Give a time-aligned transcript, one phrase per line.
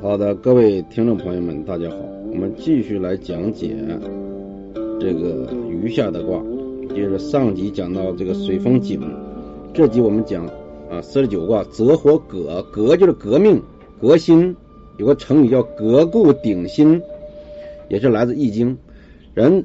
[0.00, 1.96] 好的，各位听众朋友们，大家好，
[2.30, 3.76] 我们继续来讲解
[5.00, 6.40] 这个余下的卦。
[6.94, 9.00] 接着上集讲到这个水风井，
[9.74, 10.46] 这集我们讲
[10.88, 13.60] 啊四十九卦泽火革，革就是革命、
[14.00, 14.54] 革新。
[14.98, 17.02] 有个成语叫革故鼎新，
[17.88, 18.78] 也是来自易经。
[19.34, 19.64] 人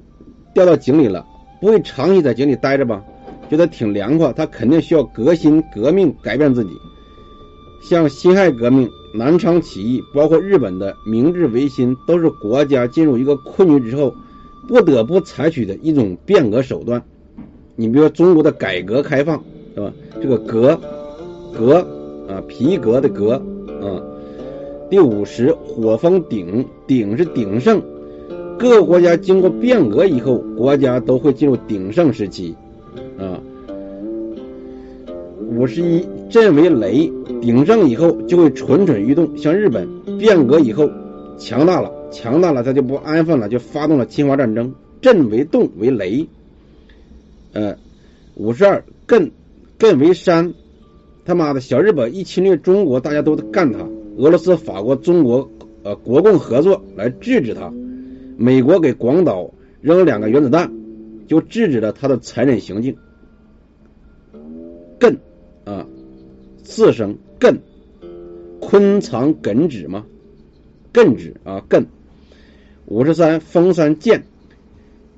[0.52, 1.24] 掉到井里了，
[1.62, 3.04] 不会长期在井里待着吧？
[3.52, 6.72] 觉得挺凉快，他肯定需要革新、革命、改变自己。
[7.84, 14.16] 像辛亥革命、南昌起义，包括日本的明治维新，都是国家进入一个困局之后，
[14.68, 17.04] 不得不采取的一种变革手段。
[17.76, 19.44] 你比如说中国的改革开放，
[19.76, 19.94] 是吧？
[20.20, 20.80] 这个革，
[21.56, 21.78] 革
[22.28, 23.34] 啊，皮革的革
[23.82, 24.02] 啊。
[24.90, 27.82] 第五十，火风鼎，鼎是鼎盛。
[28.58, 32.56] 各个国家经过变革以后，国家都会进入鼎盛时期
[33.20, 33.42] 啊。
[35.56, 39.38] 五十一，震为雷，鼎盛以后就会蠢蠢欲动。
[39.38, 40.90] 像日本变革以后
[41.38, 44.74] 强大了，强大了，他就不安分了，就发动了侵华战争。
[45.02, 46.26] 震为动为雷。
[47.52, 47.78] 呃，
[48.36, 49.30] 五十二艮，
[49.78, 50.54] 艮为山，
[51.26, 53.80] 他妈的小日本一侵略中国，大家都干他。
[54.18, 55.52] 俄罗斯、法国、中国，
[55.84, 57.72] 呃，国共合作来制止他。
[58.38, 60.72] 美国给广岛扔两个原子弹，
[61.28, 62.96] 就制止了他的残忍行径。
[65.00, 65.18] 艮，
[65.66, 65.88] 啊，
[66.64, 67.58] 四声艮，
[68.60, 70.06] 昆藏艮止吗？
[70.94, 71.86] 艮止啊，艮。
[72.86, 74.24] 五十三封山渐，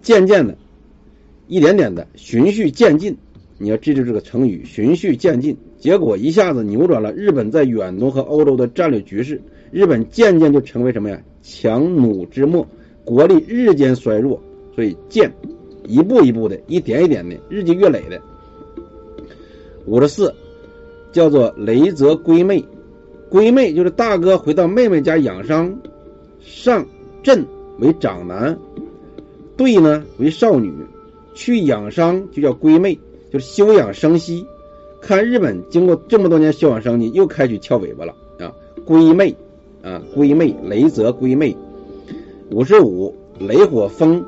[0.01, 0.55] 渐渐的。
[1.47, 3.16] 一点点的循序渐进，
[3.57, 5.55] 你要记住这个成语“循序渐进”。
[5.77, 9.39] 结果一下子扭转了日本在远东和欧洲的战略局势，
[9.71, 11.21] 日本渐渐就成为什么呀？
[11.43, 12.67] 强弩之末，
[13.03, 14.41] 国力日渐衰弱。
[14.75, 15.31] 所以渐，
[15.88, 18.19] 一步一步的，一点一点的，日积月累的。
[19.86, 20.33] 五十四，
[21.11, 22.66] 叫做雷泽归妹，
[23.30, 25.78] 归妹就是大哥回到妹妹家养伤。
[26.41, 26.86] 上
[27.23, 27.45] 阵
[27.80, 28.58] 为长男，
[29.58, 30.73] 对呢为少女。
[31.33, 32.97] 去养伤就叫归妹，
[33.29, 34.45] 就是休养生息。
[35.01, 38.56] 看日本经过这么多年休养生息，又开始翘尾巴了啊！
[38.85, 39.35] 归妹
[39.84, 41.56] 啊，归妹，雷泽归妹。
[42.51, 44.24] 五十五，雷火风，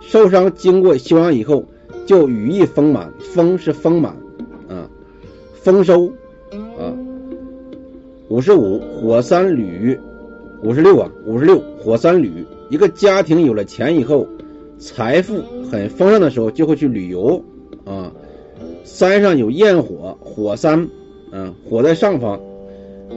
[0.00, 1.64] 受伤经过休养以后，
[2.06, 4.16] 就羽翼丰满，丰是丰满，
[5.66, 6.06] 丰收
[6.78, 6.94] 啊。
[8.28, 9.98] 五十五，火三旅，
[10.62, 14.28] 五十六啊，五十六，火三旅，一个家庭有了钱以后。
[14.78, 17.42] 财富很丰盛的时候，就会去旅游
[17.84, 18.12] 啊。
[18.84, 20.88] 山上有焰火，火山，
[21.32, 22.40] 嗯，火在上方，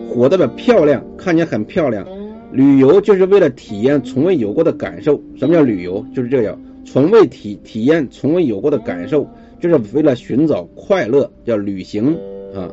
[0.10, 2.08] 火代表漂亮，看起来很漂亮。
[2.52, 5.22] 旅游就是为了体验从未有过的感受。
[5.38, 6.04] 什么叫旅游？
[6.16, 9.28] 就是这样，从未体体验从未有过的感受，
[9.60, 12.18] 就是为了寻找快乐，叫旅行
[12.54, 12.72] 啊。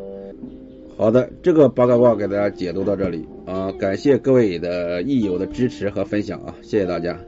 [0.99, 7.19] 好的，这个八卦卦给大家解读到这里啊，感谢各位的益友的支持和分享啊，谢谢大家。